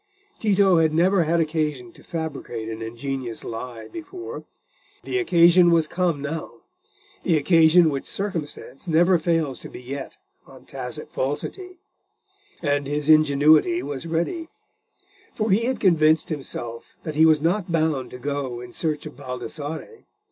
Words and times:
Tito 0.39 0.77
had 0.77 0.95
never 0.95 1.25
had 1.25 1.39
occasion 1.39 1.91
to 1.91 2.03
fabricate 2.03 2.67
an 2.69 2.81
ingenious 2.81 3.43
lie 3.43 3.87
before: 3.87 4.45
the 5.03 5.19
occasion 5.19 5.69
was 5.69 5.87
come 5.87 6.23
now—the 6.23 7.37
occasion 7.37 7.87
which 7.91 8.07
circumstance 8.07 8.87
never 8.87 9.19
fails 9.19 9.59
to 9.59 9.69
beget 9.69 10.17
on 10.47 10.65
tacit 10.65 11.11
falsity; 11.11 11.81
and 12.63 12.87
his 12.87 13.11
ingenuity 13.11 13.83
was 13.83 14.07
ready. 14.07 14.49
For 15.35 15.51
he 15.51 15.65
had 15.65 15.79
convinced 15.79 16.29
himself 16.29 16.95
that 17.03 17.13
he 17.13 17.27
was 17.27 17.39
not 17.39 17.71
bound 17.71 18.09
to 18.09 18.17
go 18.17 18.59
in 18.59 18.73
search 18.73 19.05
of 19.05 19.15
Baldassarre. 19.17 20.05